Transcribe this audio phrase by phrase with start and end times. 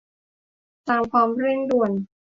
[0.89, 1.91] ตามความเร่งด่วน